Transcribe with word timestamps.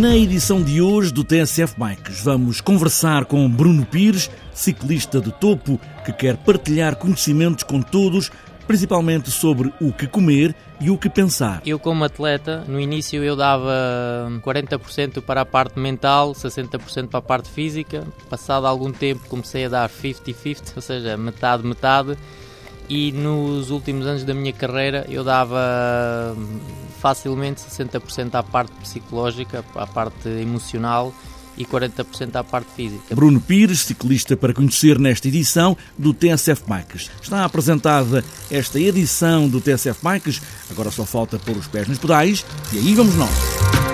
Na 0.00 0.14
edição 0.14 0.62
de 0.62 0.82
hoje 0.82 1.10
do 1.10 1.24
TSF 1.24 1.74
Bikes, 1.78 2.20
vamos 2.22 2.60
conversar 2.60 3.24
com 3.24 3.48
Bruno 3.48 3.86
Pires, 3.86 4.30
ciclista 4.52 5.22
de 5.22 5.32
topo 5.32 5.80
que 6.04 6.12
quer 6.12 6.36
partilhar 6.36 6.96
conhecimentos 6.96 7.64
com 7.64 7.80
todos, 7.80 8.30
principalmente 8.66 9.30
sobre 9.30 9.72
o 9.80 9.94
que 9.94 10.06
comer 10.06 10.54
e 10.78 10.90
o 10.90 10.98
que 10.98 11.08
pensar. 11.08 11.62
Eu, 11.64 11.78
como 11.78 12.04
atleta, 12.04 12.62
no 12.68 12.78
início 12.78 13.24
eu 13.24 13.34
dava 13.34 13.72
40% 14.44 15.22
para 15.22 15.40
a 15.40 15.46
parte 15.46 15.78
mental, 15.78 16.32
60% 16.32 17.08
para 17.08 17.18
a 17.18 17.22
parte 17.22 17.48
física. 17.48 18.06
Passado 18.28 18.66
algum 18.66 18.92
tempo 18.92 19.26
comecei 19.28 19.64
a 19.64 19.68
dar 19.70 19.88
50-50, 19.88 20.72
ou 20.76 20.82
seja, 20.82 21.16
metade-metade. 21.16 22.18
E 22.86 23.12
nos 23.12 23.70
últimos 23.70 24.06
anos 24.06 24.24
da 24.24 24.34
minha 24.34 24.52
carreira 24.52 25.06
eu 25.08 25.24
dava 25.24 26.36
facilmente 27.00 27.60
60% 27.60 28.34
à 28.34 28.42
parte 28.42 28.72
psicológica, 28.80 29.64
à 29.74 29.86
parte 29.86 30.28
emocional 30.28 31.12
e 31.56 31.64
40% 31.64 32.36
à 32.36 32.44
parte 32.44 32.70
física. 32.74 33.14
Bruno 33.14 33.40
Pires, 33.40 33.80
ciclista 33.80 34.36
para 34.36 34.52
conhecer 34.52 34.98
nesta 34.98 35.28
edição 35.28 35.76
do 35.96 36.12
TSF 36.12 36.62
Bikes. 36.66 37.10
Está 37.22 37.44
apresentada 37.44 38.24
esta 38.50 38.78
edição 38.78 39.48
do 39.48 39.60
TSF 39.60 40.00
Bikes, 40.02 40.42
agora 40.70 40.90
só 40.90 41.06
falta 41.06 41.38
pôr 41.38 41.56
os 41.56 41.66
pés 41.66 41.88
nos 41.88 41.98
pedais 41.98 42.44
e 42.72 42.78
aí 42.78 42.94
vamos 42.94 43.14
nós. 43.14 43.85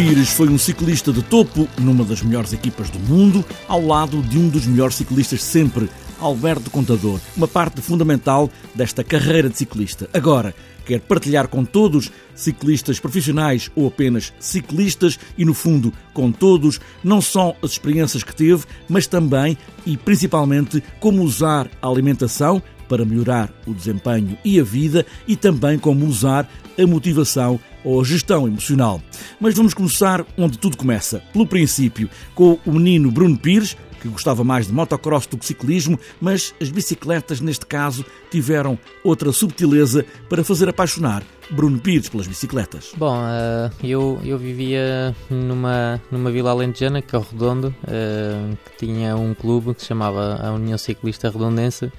Pires 0.00 0.30
foi 0.30 0.48
um 0.48 0.56
ciclista 0.56 1.12
de 1.12 1.22
topo 1.22 1.68
numa 1.78 2.06
das 2.06 2.22
melhores 2.22 2.54
equipas 2.54 2.88
do 2.88 2.98
mundo, 3.00 3.44
ao 3.68 3.84
lado 3.84 4.22
de 4.22 4.38
um 4.38 4.48
dos 4.48 4.66
melhores 4.66 4.94
ciclistas 4.94 5.42
sempre, 5.42 5.90
Alberto 6.18 6.70
Contador, 6.70 7.20
uma 7.36 7.46
parte 7.46 7.82
fundamental 7.82 8.48
desta 8.74 9.04
carreira 9.04 9.50
de 9.50 9.58
ciclista. 9.58 10.08
Agora, 10.14 10.54
quer 10.86 11.00
partilhar 11.00 11.48
com 11.48 11.66
todos, 11.66 12.10
ciclistas 12.34 12.98
profissionais 12.98 13.70
ou 13.76 13.88
apenas 13.88 14.32
ciclistas, 14.40 15.18
e 15.36 15.44
no 15.44 15.52
fundo 15.52 15.92
com 16.14 16.32
todos, 16.32 16.80
não 17.04 17.20
só 17.20 17.54
as 17.62 17.72
experiências 17.72 18.22
que 18.22 18.34
teve, 18.34 18.64
mas 18.88 19.06
também 19.06 19.58
e 19.84 19.98
principalmente 19.98 20.82
como 20.98 21.22
usar 21.22 21.68
a 21.82 21.86
alimentação 21.86 22.62
para 22.90 23.04
melhorar 23.04 23.48
o 23.64 23.72
desempenho 23.72 24.36
e 24.44 24.58
a 24.58 24.64
vida 24.64 25.06
e 25.28 25.36
também 25.36 25.78
como 25.78 26.04
usar 26.06 26.50
a 26.76 26.86
motivação 26.86 27.60
ou 27.84 28.00
a 28.00 28.04
gestão 28.04 28.48
emocional. 28.48 29.00
Mas 29.38 29.54
vamos 29.54 29.72
começar 29.72 30.26
onde 30.36 30.58
tudo 30.58 30.76
começa, 30.76 31.22
pelo 31.32 31.46
princípio, 31.46 32.10
com 32.34 32.58
o 32.66 32.72
menino 32.72 33.12
Bruno 33.12 33.38
Pires, 33.38 33.76
que 34.00 34.08
gostava 34.08 34.42
mais 34.42 34.66
de 34.66 34.72
motocross 34.72 35.26
do 35.26 35.38
que 35.38 35.46
ciclismo, 35.46 35.98
mas 36.20 36.52
as 36.60 36.70
bicicletas, 36.70 37.40
neste 37.40 37.64
caso, 37.64 38.04
tiveram 38.30 38.78
outra 39.04 39.30
subtileza 39.30 40.04
para 40.28 40.42
fazer 40.42 40.68
apaixonar 40.68 41.22
Bruno 41.50 41.78
Pires 41.78 42.08
pelas 42.08 42.26
bicicletas. 42.26 42.92
Bom, 42.96 43.14
uh, 43.14 43.70
eu, 43.84 44.18
eu 44.24 44.38
vivia 44.38 45.14
numa, 45.28 46.00
numa 46.10 46.30
vila 46.30 46.50
alentejana, 46.50 47.02
que 47.02 47.14
é 47.14 47.18
o 47.18 47.22
Redondo, 47.22 47.74
uh, 47.84 48.56
que 48.64 48.86
tinha 48.86 49.16
um 49.16 49.34
clube 49.34 49.74
que 49.74 49.82
se 49.82 49.88
chamava 49.88 50.40
a 50.42 50.52
União 50.52 50.78
Ciclista 50.78 51.28
Redondense, 51.28 51.92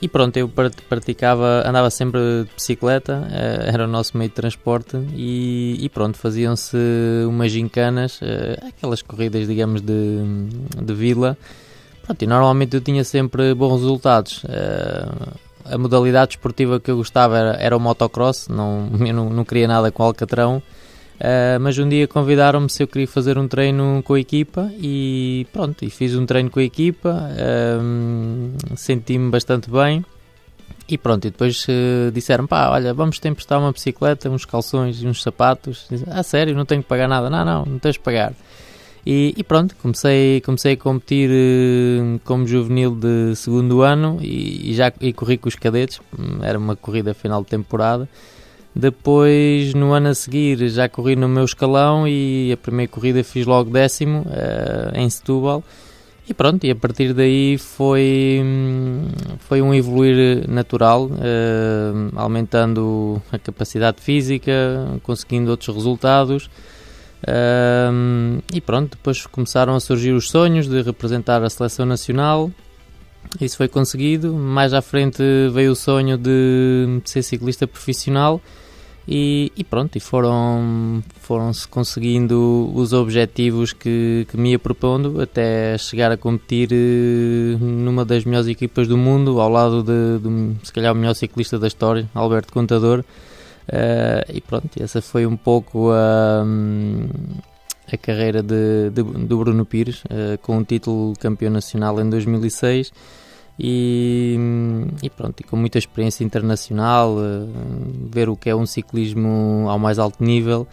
e 0.00 0.08
pronto, 0.08 0.36
eu 0.36 0.50
praticava, 0.88 1.62
andava 1.66 1.88
sempre 1.88 2.20
de 2.44 2.50
bicicleta, 2.54 3.26
eh, 3.30 3.70
era 3.72 3.84
o 3.84 3.86
nosso 3.86 4.16
meio 4.16 4.28
de 4.28 4.34
transporte 4.34 4.96
e, 5.14 5.78
e 5.80 5.88
pronto, 5.88 6.18
faziam-se 6.18 6.76
umas 7.26 7.50
gincanas, 7.50 8.20
eh, 8.22 8.58
aquelas 8.68 9.00
corridas, 9.00 9.46
digamos, 9.46 9.80
de, 9.80 10.20
de 10.82 10.94
vila. 10.94 11.36
Pronto, 12.02 12.22
e 12.22 12.26
normalmente 12.26 12.76
eu 12.76 12.80
tinha 12.80 13.02
sempre 13.04 13.54
bons 13.54 13.80
resultados. 13.80 14.42
Eh, 14.48 15.08
a 15.64 15.78
modalidade 15.78 16.32
esportiva 16.32 16.78
que 16.78 16.90
eu 16.90 16.96
gostava 16.98 17.38
era, 17.38 17.56
era 17.56 17.76
o 17.76 17.80
motocross, 17.80 18.48
não, 18.48 18.90
eu 19.00 19.14
não, 19.14 19.30
não 19.30 19.44
queria 19.44 19.66
nada 19.66 19.90
com 19.90 20.02
alcatrão. 20.02 20.62
Uh, 21.16 21.58
mas 21.60 21.78
um 21.78 21.88
dia 21.88 22.06
convidaram-me 22.06 22.68
se 22.68 22.82
eu 22.82 22.86
queria 22.86 23.08
fazer 23.08 23.38
um 23.38 23.48
treino 23.48 24.02
com 24.04 24.12
a 24.14 24.20
equipa 24.20 24.70
e 24.78 25.46
pronto, 25.50 25.82
e 25.82 25.88
fiz 25.88 26.14
um 26.14 26.26
treino 26.26 26.50
com 26.50 26.60
a 26.60 26.62
equipa, 26.62 27.30
uh, 27.32 28.76
senti-me 28.76 29.30
bastante 29.30 29.70
bem 29.70 30.04
e 30.86 30.98
pronto, 30.98 31.26
e 31.26 31.30
depois 31.30 31.66
uh, 31.68 32.10
disseram 32.12 32.46
pá, 32.46 32.68
olha, 32.70 32.92
vamos 32.92 33.18
te 33.18 33.28
emprestar 33.28 33.58
uma 33.58 33.72
bicicleta, 33.72 34.28
uns 34.28 34.44
calções 34.44 35.02
e 35.02 35.06
uns 35.06 35.22
sapatos. 35.22 35.88
Ah, 36.06 36.22
sério, 36.22 36.54
não 36.54 36.66
tenho 36.66 36.82
que 36.82 36.88
pagar 36.88 37.08
nada? 37.08 37.30
Não, 37.30 37.44
não, 37.44 37.64
não 37.64 37.78
tens 37.78 37.94
de 37.94 38.00
pagar. 38.00 38.34
E, 39.04 39.32
e, 39.36 39.44
pronto, 39.44 39.74
comecei, 39.76 40.40
comecei 40.40 40.72
a 40.72 40.76
competir 40.76 41.30
uh, 41.30 42.20
como 42.24 42.46
juvenil 42.46 42.94
de 42.94 43.34
segundo 43.36 43.82
ano 43.82 44.18
e, 44.20 44.70
e 44.70 44.74
já 44.74 44.92
e 45.00 45.12
corri 45.12 45.38
com 45.38 45.48
os 45.48 45.54
cadetes, 45.54 46.00
era 46.42 46.58
uma 46.58 46.76
corrida 46.76 47.14
final 47.14 47.42
de 47.42 47.48
temporada. 47.48 48.08
Depois, 48.78 49.72
no 49.72 49.94
ano 49.94 50.08
a 50.08 50.14
seguir, 50.14 50.68
já 50.68 50.86
corri 50.86 51.16
no 51.16 51.26
meu 51.26 51.46
escalão 51.46 52.06
e 52.06 52.52
a 52.52 52.58
primeira 52.58 52.92
corrida 52.92 53.24
fiz 53.24 53.46
logo 53.46 53.70
décimo 53.70 54.20
uh, 54.20 54.94
em 54.94 55.08
Setúbal. 55.08 55.64
E 56.28 56.34
pronto, 56.34 56.62
e 56.66 56.70
a 56.70 56.76
partir 56.76 57.14
daí 57.14 57.56
foi, 57.56 58.42
foi 59.48 59.62
um 59.62 59.72
evoluir 59.72 60.46
natural, 60.46 61.06
uh, 61.06 62.12
aumentando 62.16 63.22
a 63.32 63.38
capacidade 63.38 64.02
física, 64.02 64.52
conseguindo 65.02 65.50
outros 65.50 65.74
resultados. 65.74 66.50
Uh, 67.22 68.42
e 68.52 68.60
pronto, 68.60 68.90
depois 68.90 69.24
começaram 69.24 69.74
a 69.74 69.80
surgir 69.80 70.12
os 70.12 70.28
sonhos 70.28 70.68
de 70.68 70.82
representar 70.82 71.42
a 71.42 71.48
seleção 71.48 71.86
nacional. 71.86 72.50
Isso 73.40 73.56
foi 73.56 73.68
conseguido. 73.68 74.34
Mais 74.34 74.74
à 74.74 74.82
frente 74.82 75.22
veio 75.50 75.72
o 75.72 75.76
sonho 75.76 76.18
de 76.18 77.00
ser 77.06 77.22
ciclista 77.22 77.66
profissional 77.66 78.38
e, 79.08 79.52
e, 79.56 79.62
pronto, 79.62 79.96
e 79.96 80.00
foram, 80.00 81.02
foram-se 81.20 81.66
conseguindo 81.68 82.72
os 82.74 82.92
objetivos 82.92 83.72
que, 83.72 84.26
que 84.28 84.36
me 84.36 84.50
ia 84.50 84.58
propondo 84.58 85.20
até 85.20 85.78
chegar 85.78 86.10
a 86.10 86.16
competir 86.16 86.70
eh, 86.72 87.56
numa 87.60 88.04
das 88.04 88.24
melhores 88.24 88.48
equipas 88.48 88.88
do 88.88 88.96
mundo, 88.96 89.40
ao 89.40 89.48
lado 89.48 89.84
de, 89.84 90.18
de 90.18 90.66
se 90.66 90.72
calhar 90.72 90.92
o 90.92 90.96
melhor 90.96 91.14
ciclista 91.14 91.56
da 91.56 91.68
história, 91.68 92.08
Alberto 92.14 92.52
Contador. 92.52 93.04
Uh, 93.68 94.32
e 94.32 94.40
pronto, 94.40 94.70
essa 94.80 95.02
foi 95.02 95.26
um 95.26 95.36
pouco 95.36 95.90
a, 95.90 96.44
a 97.92 97.96
carreira 97.96 98.40
de, 98.40 98.90
de, 98.90 99.02
do 99.02 99.38
Bruno 99.38 99.64
Pires, 99.64 100.04
uh, 100.04 100.38
com 100.40 100.58
o 100.58 100.64
título 100.64 101.14
campeão 101.18 101.50
nacional 101.50 102.00
em 102.00 102.08
2006 102.08 102.92
e, 103.58 104.36
e, 105.02 105.08
pronto, 105.08 105.40
e 105.40 105.44
com 105.44 105.56
muita 105.56 105.78
experiência 105.78 106.24
internacional, 106.24 107.16
uh, 107.16 107.48
ver 108.10 108.28
o 108.28 108.36
que 108.36 108.50
é 108.50 108.54
um 108.54 108.66
ciclismo 108.66 109.66
ao 109.68 109.78
mais 109.78 109.98
alto 109.98 110.22
nível, 110.22 110.66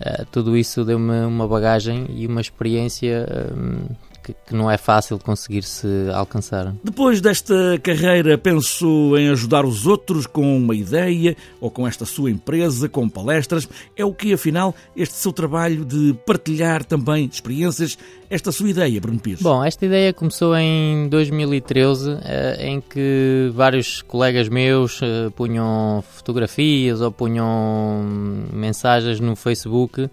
uh, 0.00 0.26
tudo 0.30 0.56
isso 0.56 0.84
deu-me 0.84 1.24
uma 1.24 1.48
bagagem 1.48 2.06
e 2.10 2.26
uma 2.26 2.40
experiência 2.40 3.26
uh, 3.26 3.96
que, 4.26 4.34
que, 4.48 4.54
não 4.54 4.68
é 4.68 4.76
fácil 4.76 5.18
conseguir-se 5.20 5.86
alcançar. 6.12 6.74
Depois 6.82 7.20
desta 7.20 7.78
carreira, 7.80 8.36
pensou 8.36 9.16
em 9.16 9.28
ajudar 9.28 9.64
os 9.64 9.86
outros 9.86 10.26
com 10.26 10.56
uma 10.56 10.74
ideia 10.74 11.36
ou 11.60 11.70
com 11.70 11.86
esta 11.86 12.04
sua 12.04 12.28
empresa, 12.28 12.88
com 12.88 13.08
palestras? 13.08 13.68
É 13.96 14.04
o 14.04 14.12
que, 14.12 14.32
afinal, 14.32 14.74
este 14.96 15.14
seu 15.14 15.32
trabalho 15.32 15.84
de 15.84 16.16
partilhar 16.26 16.84
também 16.84 17.26
experiências, 17.32 17.96
esta 18.28 18.50
sua 18.50 18.68
ideia, 18.68 19.00
Bruno 19.00 19.20
Pires? 19.20 19.42
Bom, 19.42 19.62
esta 19.62 19.86
ideia 19.86 20.12
começou 20.12 20.56
em 20.56 21.08
2013, 21.08 22.18
eh, 22.24 22.56
em 22.66 22.80
que 22.80 23.50
vários 23.54 24.02
colegas 24.02 24.48
meus 24.48 25.00
eh, 25.02 25.30
punham 25.36 26.02
fotografias 26.14 27.00
ou 27.00 27.12
punham 27.12 28.04
mensagens 28.52 29.20
no 29.20 29.36
Facebook 29.36 30.10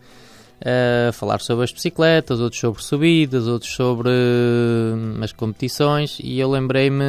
a 0.64 1.12
falar 1.12 1.42
sobre 1.42 1.66
as 1.66 1.72
bicicletas, 1.72 2.40
outros 2.40 2.60
sobre 2.62 2.82
subidas, 2.82 3.48
outros 3.48 3.72
sobre 3.74 4.10
hum, 4.10 5.20
as 5.22 5.34
competições 5.34 6.20
e 6.24 6.40
eu 6.40 6.50
lembrei-me, 6.50 7.04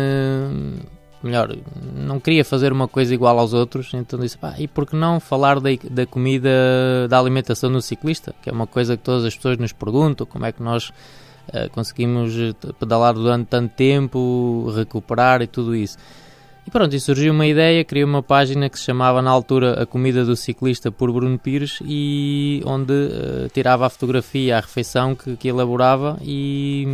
melhor, 1.22 1.56
não 1.94 2.18
queria 2.18 2.44
fazer 2.44 2.72
uma 2.72 2.88
coisa 2.88 3.14
igual 3.14 3.38
aos 3.38 3.54
outros, 3.54 3.94
então 3.94 4.18
disse, 4.18 4.36
pá, 4.36 4.54
e 4.58 4.66
por 4.66 4.86
que 4.86 4.96
não 4.96 5.20
falar 5.20 5.60
da, 5.60 5.70
da 5.88 6.04
comida, 6.04 6.50
da 7.08 7.18
alimentação 7.18 7.70
do 7.70 7.80
ciclista, 7.80 8.34
que 8.42 8.50
é 8.50 8.52
uma 8.52 8.66
coisa 8.66 8.96
que 8.96 9.02
todas 9.04 9.24
as 9.24 9.36
pessoas 9.36 9.56
nos 9.56 9.72
perguntam, 9.72 10.26
como 10.26 10.44
é 10.44 10.50
que 10.50 10.62
nós 10.62 10.88
uh, 10.88 11.70
conseguimos 11.70 12.34
pedalar 12.80 13.14
durante 13.14 13.46
tanto 13.46 13.72
tempo, 13.74 14.72
recuperar 14.74 15.42
e 15.42 15.46
tudo 15.46 15.76
isso. 15.76 15.96
E 16.66 16.70
pronto, 16.70 16.96
e 16.96 17.00
surgiu 17.00 17.32
uma 17.32 17.46
ideia, 17.46 17.84
criei 17.84 18.05
uma 18.05 18.22
página 18.22 18.70
que 18.70 18.78
se 18.78 18.87
chamava 18.87 19.20
na 19.20 19.31
altura 19.31 19.82
A 19.82 19.87
Comida 19.87 20.25
do 20.25 20.34
Ciclista 20.34 20.90
por 20.90 21.12
Bruno 21.12 21.38
Pires 21.38 21.78
e 21.84 22.62
onde 22.64 22.93
uh, 22.93 23.49
tirava 23.52 23.87
a 23.87 23.90
fotografia, 23.90 24.56
a 24.56 24.61
refeição 24.61 25.14
que, 25.14 25.37
que 25.37 25.49
elaborava 25.49 26.19
e, 26.22 26.87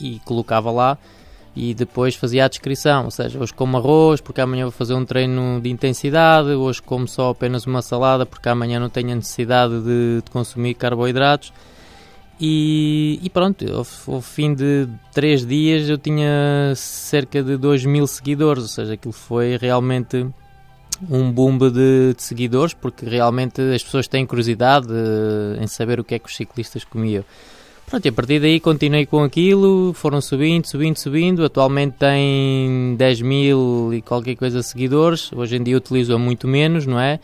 e 0.00 0.20
colocava 0.24 0.72
lá 0.72 0.98
e 1.54 1.74
depois 1.74 2.16
fazia 2.16 2.46
a 2.46 2.48
descrição, 2.48 3.04
ou 3.04 3.10
seja, 3.10 3.38
hoje 3.38 3.54
como 3.54 3.76
arroz 3.76 4.20
porque 4.20 4.40
amanhã 4.40 4.64
vou 4.64 4.72
fazer 4.72 4.94
um 4.94 5.04
treino 5.04 5.60
de 5.60 5.70
intensidade, 5.70 6.48
hoje 6.48 6.82
como 6.82 7.06
só 7.06 7.30
apenas 7.30 7.66
uma 7.66 7.82
salada 7.82 8.26
porque 8.26 8.48
amanhã 8.48 8.80
não 8.80 8.88
tenho 8.88 9.12
a 9.12 9.14
necessidade 9.14 9.80
de, 9.80 10.22
de 10.24 10.30
consumir 10.32 10.74
carboidratos 10.74 11.52
e, 12.44 13.20
e 13.22 13.30
pronto, 13.30 13.64
ao, 13.72 14.14
ao, 14.14 14.20
fim 14.20 14.52
de 14.52 14.88
três 15.14 15.46
dias 15.46 15.88
eu 15.88 15.96
tinha 15.96 16.72
cerca 16.74 17.40
de 17.40 17.56
2 17.56 17.84
mil 17.84 18.04
seguidores, 18.04 18.64
ou 18.64 18.68
seja, 18.68 18.94
aquilo 18.94 19.12
foi 19.12 19.56
realmente 19.56 20.26
um 21.08 21.30
boom 21.30 21.56
de, 21.56 22.14
de 22.14 22.14
seguidores 22.20 22.74
porque 22.74 23.06
realmente 23.06 23.62
as 23.72 23.84
pessoas 23.84 24.08
têm 24.08 24.26
curiosidade 24.26 24.88
em 25.60 25.66
saber 25.68 26.00
o 26.00 26.04
que 26.04 26.16
é 26.16 26.18
que 26.18 26.28
os 26.28 26.34
ciclistas 26.34 26.82
comiam. 26.82 27.24
Pronto, 27.86 28.06
e 28.06 28.08
a 28.08 28.12
partir 28.12 28.40
daí 28.40 28.58
continuei 28.58 29.06
com 29.06 29.22
aquilo, 29.22 29.92
foram 29.92 30.20
subindo, 30.20 30.66
subindo, 30.66 30.96
subindo. 30.96 31.44
Atualmente 31.44 31.94
tem 31.96 32.96
10 32.96 33.20
mil 33.20 33.94
e 33.94 34.02
qualquer 34.02 34.34
coisa 34.34 34.64
seguidores. 34.64 35.32
Hoje 35.32 35.58
em 35.58 35.62
dia 35.62 35.76
utilizo-a 35.76 36.18
muito 36.18 36.48
menos, 36.48 36.86
não 36.86 36.98
é? 36.98 37.20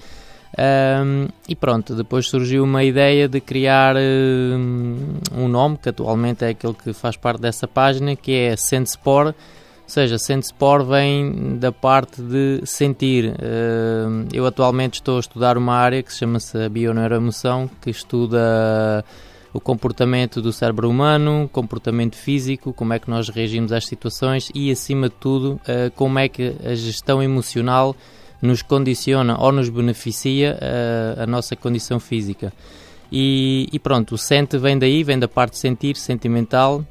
Um, 0.56 1.28
e 1.48 1.54
pronto, 1.54 1.94
depois 1.94 2.26
surgiu 2.26 2.64
uma 2.64 2.82
ideia 2.82 3.28
de 3.28 3.40
criar 3.40 3.96
um, 3.96 4.96
um, 5.36 5.48
nome 5.48 5.76
que 5.76 5.88
atualmente 5.88 6.44
é 6.44 6.48
aquele 6.48 6.74
que 6.74 6.92
faz 6.92 7.16
parte 7.16 7.40
dessa 7.40 7.68
página, 7.68 8.16
que 8.16 8.32
é 8.32 8.56
Sensepor. 8.56 9.26
Ou 9.26 9.34
seja, 9.86 10.18
Sensepor 10.18 10.84
vem 10.84 11.58
da 11.58 11.72
parte 11.72 12.20
de 12.22 12.60
sentir. 12.64 13.34
Um, 13.40 14.26
eu 14.32 14.46
atualmente 14.46 14.94
estou 14.94 15.16
a 15.16 15.20
estudar 15.20 15.56
uma 15.56 15.74
área 15.74 16.02
que 16.02 16.12
se 16.12 16.20
chama-se 16.20 16.68
Bioneuroemoção, 16.68 17.70
que 17.80 17.90
estuda 17.90 19.04
o 19.52 19.60
comportamento 19.60 20.42
do 20.42 20.52
cérebro 20.52 20.90
humano, 20.90 21.48
comportamento 21.52 22.16
físico, 22.16 22.72
como 22.72 22.92
é 22.92 22.98
que 22.98 23.08
nós 23.08 23.28
reagimos 23.28 23.72
às 23.72 23.86
situações 23.86 24.50
e, 24.54 24.70
acima 24.70 25.08
de 25.08 25.14
tudo, 25.14 25.52
uh, 25.52 25.90
como 25.94 26.18
é 26.18 26.28
que 26.28 26.54
a 26.64 26.74
gestão 26.74 27.22
emocional 27.22 27.96
nos 28.40 28.62
condiciona 28.62 29.38
ou 29.40 29.52
nos 29.52 29.68
beneficia 29.68 30.58
uh, 30.60 31.22
a 31.22 31.26
nossa 31.26 31.56
condição 31.56 31.98
física. 31.98 32.52
E, 33.10 33.68
e, 33.72 33.78
pronto, 33.78 34.14
o 34.14 34.18
sente 34.18 34.58
vem 34.58 34.78
daí, 34.78 35.02
vem 35.02 35.18
da 35.18 35.26
parte 35.26 35.52
de 35.52 35.58
sentir, 35.58 35.96
sentimental, 35.96 36.84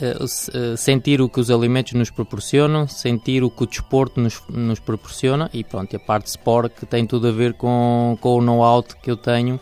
uh, 0.00 0.76
sentir 0.76 1.20
o 1.20 1.28
que 1.28 1.40
os 1.40 1.50
alimentos 1.50 1.92
nos 1.92 2.10
proporcionam, 2.10 2.86
sentir 2.86 3.42
o 3.42 3.50
que 3.50 3.64
o 3.64 3.66
desporto 3.66 4.20
nos, 4.20 4.40
nos 4.48 4.78
proporciona 4.78 5.50
e 5.52 5.64
pronto, 5.64 5.94
a 5.96 5.98
parte 5.98 6.24
de 6.24 6.30
sport 6.30 6.72
que 6.72 6.86
tem 6.86 7.06
tudo 7.06 7.28
a 7.28 7.32
ver 7.32 7.54
com, 7.54 8.16
com 8.20 8.38
o 8.38 8.40
know-how 8.40 8.82
que 8.82 9.10
eu 9.10 9.16
tenho 9.16 9.60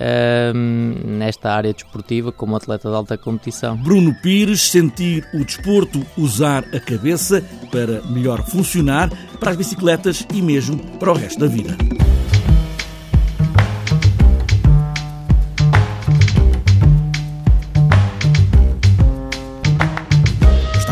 um, 0.00 1.16
nesta 1.16 1.52
área 1.52 1.72
desportiva 1.72 2.30
como 2.30 2.56
atleta 2.56 2.88
de 2.88 2.94
alta 2.94 3.16
competição. 3.16 3.76
Bruno 3.76 4.14
Pires, 4.22 4.70
sentir 4.70 5.26
o 5.32 5.44
desporto, 5.44 6.04
usar 6.16 6.64
a 6.74 6.80
cabeça 6.80 7.42
para 7.70 8.02
melhor 8.02 8.44
funcionar 8.44 9.10
para 9.40 9.50
as 9.50 9.56
bicicletas 9.56 10.26
e 10.32 10.42
mesmo 10.42 10.78
para 10.98 11.12
o 11.12 11.14
resto 11.14 11.40
da 11.40 11.46
vida. 11.46 11.76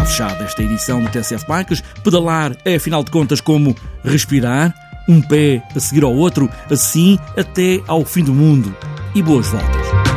Fechada 0.06 0.45
esta 0.45 0.62
edição 0.62 1.03
do 1.03 1.11
TCF 1.11 1.45
Bikes. 1.49 1.83
Pedalar 2.05 2.56
é, 2.65 2.77
afinal 2.77 3.03
de 3.03 3.11
contas, 3.11 3.41
como 3.41 3.75
respirar, 4.05 4.73
um 5.09 5.21
pé 5.21 5.61
a 5.75 5.81
seguir 5.81 6.05
ao 6.05 6.15
outro, 6.15 6.49
assim 6.71 7.19
até 7.37 7.81
ao 7.89 8.05
fim 8.05 8.23
do 8.23 8.33
mundo 8.33 8.73
e 9.14 9.22
boas 9.22 9.49
voltas. 9.49 10.13